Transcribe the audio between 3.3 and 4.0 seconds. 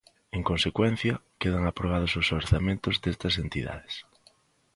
entidades.